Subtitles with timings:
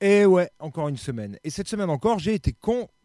[0.00, 1.38] Et ouais, encore une semaine.
[1.42, 2.52] Et cette semaine encore, j'ai été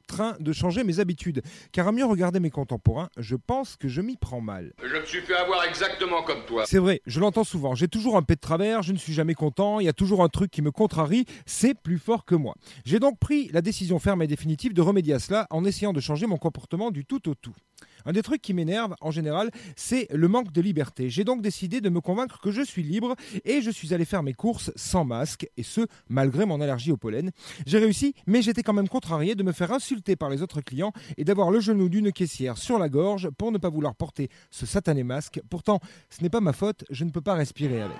[0.02, 1.41] contraint de changer mes habitudes.
[1.71, 4.73] Car à mieux regarder mes contemporains, je pense que je m'y prends mal.
[4.84, 6.66] Je me suis fait avoir exactement comme toi.
[6.66, 7.75] C'est vrai, je l'entends souvent.
[7.75, 10.23] J'ai toujours un pet de travers, je ne suis jamais content, il y a toujours
[10.23, 12.55] un truc qui me contrarie, c'est plus fort que moi.
[12.85, 15.99] J'ai donc pris la décision ferme et définitive de remédier à cela en essayant de
[15.99, 17.55] changer mon comportement du tout au tout.
[18.05, 21.09] Un des trucs qui m'énerve en général, c'est le manque de liberté.
[21.09, 23.15] J'ai donc décidé de me convaincre que je suis libre
[23.45, 26.97] et je suis allé faire mes courses sans masque, et ce, malgré mon allergie au
[26.97, 27.31] pollen.
[27.65, 30.93] J'ai réussi, mais j'étais quand même contrarié de me faire insulter par les autres clients
[31.17, 34.65] et d'avoir le genou d'une caissière sur la gorge pour ne pas vouloir porter ce
[34.65, 35.41] satané masque.
[35.49, 35.79] Pourtant,
[36.09, 37.97] ce n'est pas ma faute, je ne peux pas respirer avec.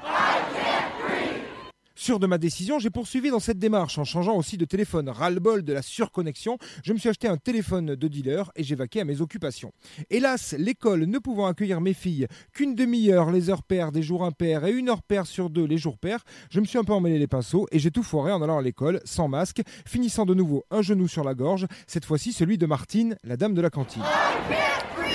[2.02, 5.08] Sûr de ma décision, j'ai poursuivi dans cette démarche en changeant aussi de téléphone.
[5.08, 9.02] Ras-le-bol de la surconnexion, je me suis acheté un téléphone de dealer et j'ai vaqué
[9.02, 9.72] à mes occupations.
[10.10, 14.66] Hélas, l'école ne pouvant accueillir mes filles qu'une demi-heure les heures paires des jours impairs
[14.66, 17.20] et une heure paire sur deux les jours pairs, je me suis un peu emmêlé
[17.20, 20.66] les pinceaux et j'ai tout foiré en allant à l'école sans masque, finissant de nouveau
[20.72, 24.02] un genou sur la gorge, cette fois-ci celui de Martine, la dame de la cantine.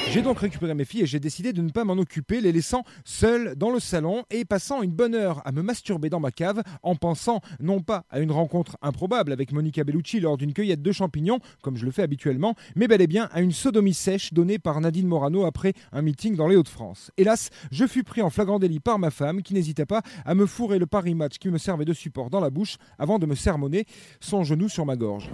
[0.09, 2.85] J'ai donc récupéré mes filles et j'ai décidé de ne pas m'en occuper, les laissant
[3.05, 6.63] seules dans le salon et passant une bonne heure à me masturber dans ma cave
[6.83, 10.93] en pensant non pas à une rencontre improbable avec Monica Bellucci lors d'une cueillette de
[10.93, 14.59] champignons, comme je le fais habituellement, mais bel et bien à une sodomie sèche donnée
[14.59, 17.11] par Nadine Morano après un meeting dans les Hauts-de-France.
[17.17, 20.47] Hélas, je fus pris en flagrant délit par ma femme qui n'hésitait pas à me
[20.47, 23.35] fourrer le Paris Match qui me servait de support dans la bouche avant de me
[23.35, 23.87] sermonner
[24.21, 25.31] son genou sur ma gorge.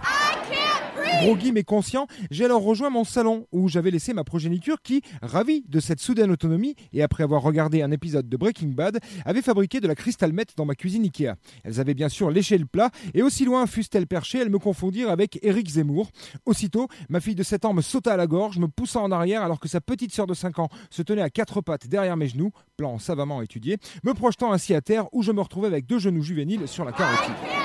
[1.20, 5.62] Groggy mais conscient, j'ai alors rejoint mon salon où j'avais laissé ma progéniture qui, ravie
[5.68, 9.80] de cette soudaine autonomie et après avoir regardé un épisode de Breaking Bad, avait fabriqué
[9.80, 11.34] de la cristal meth dans ma cuisine Ikea.
[11.64, 15.10] Elles avaient bien sûr léché le plat et aussi loin fussent-elles perchées, elles me confondirent
[15.10, 16.10] avec Eric Zemmour.
[16.44, 19.42] Aussitôt, ma fille de 7 ans me sauta à la gorge, me poussa en arrière
[19.42, 22.28] alors que sa petite sœur de 5 ans se tenait à quatre pattes derrière mes
[22.28, 25.98] genoux, plan savamment étudié, me projetant ainsi à terre où je me retrouvais avec deux
[25.98, 27.61] genoux juvéniles sur la carotide.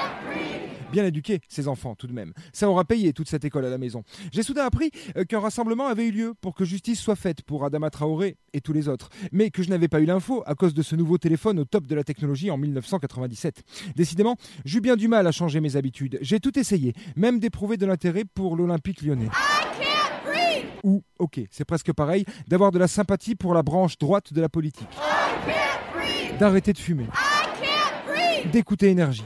[0.91, 2.33] Bien éduqués, ces enfants, tout de même.
[2.53, 4.03] Ça aura payé toute cette école à la maison.
[4.31, 7.65] J'ai soudain appris euh, qu'un rassemblement avait eu lieu pour que justice soit faite pour
[7.65, 9.09] Adama Traoré et tous les autres.
[9.31, 11.87] Mais que je n'avais pas eu l'info à cause de ce nouveau téléphone au top
[11.87, 13.63] de la technologie en 1997.
[13.95, 16.19] Décidément, j'eus bien du mal à changer mes habitudes.
[16.21, 19.29] J'ai tout essayé, même d'éprouver de l'intérêt pour l'Olympique lyonnais.
[20.83, 24.47] Ou, ok, c'est presque pareil, d'avoir de la sympathie pour la branche droite de la
[24.47, 24.87] politique.
[26.39, 27.07] D'arrêter de fumer.
[28.53, 29.25] D'écouter énergie.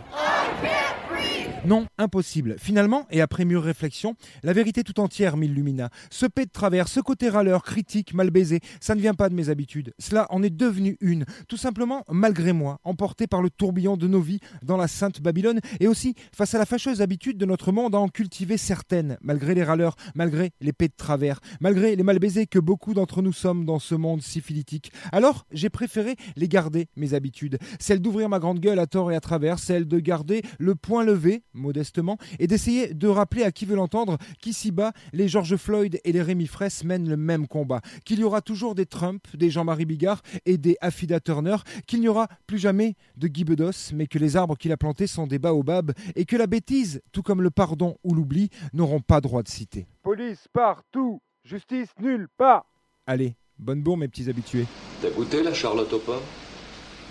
[1.63, 2.55] Non, impossible.
[2.57, 5.91] Finalement, et après mûre réflexion, la vérité tout entière m'illumina.
[6.09, 9.35] Ce pet de travers, ce côté râleur, critique, mal baisé, ça ne vient pas de
[9.35, 9.93] mes habitudes.
[9.99, 14.21] Cela en est devenu une, tout simplement malgré moi, emporté par le tourbillon de nos
[14.21, 17.93] vies dans la sainte Babylone, et aussi face à la fâcheuse habitude de notre monde
[17.93, 22.17] à en cultiver certaines, malgré les râleurs, malgré les pets de travers, malgré les mal
[22.17, 24.91] baisés que beaucoup d'entre nous sommes dans ce monde syphilitique.
[25.11, 27.59] Alors, j'ai préféré les garder, mes habitudes.
[27.79, 31.03] Celle d'ouvrir ma grande gueule à tort et à travers, celle de garder le point
[31.03, 36.11] levé, modestement, et d'essayer de rappeler à qui veut l'entendre qu'ici-bas, les George Floyd et
[36.11, 39.85] les Rémi Fraisse mènent le même combat, qu'il y aura toujours des Trump, des Jean-Marie
[39.85, 41.57] Bigard et des Affida Turner,
[41.87, 45.07] qu'il n'y aura plus jamais de Guy Bedos, mais que les arbres qu'il a plantés
[45.07, 49.21] sont des baobabs, et que la bêtise, tout comme le pardon ou l'oubli, n'auront pas
[49.21, 49.87] droit de citer.
[50.03, 52.65] Police partout, justice nulle part.
[53.07, 54.65] Allez, bonne bourre mes petits habitués.
[55.01, 56.21] T'as goûté la Charlotte au pomme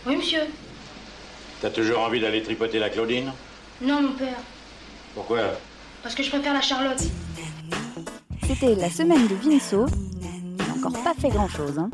[0.06, 0.42] Oui, monsieur.
[1.60, 3.32] T'as toujours envie d'aller tripoter la Claudine
[3.82, 4.36] Non, mon père.
[5.14, 5.38] Pourquoi?
[6.02, 7.02] Parce que je préfère la Charlotte.
[8.46, 9.86] C'était la semaine de Vinceau.
[10.20, 11.78] Il n'a encore pas fait grand-chose.
[11.78, 11.90] Hein.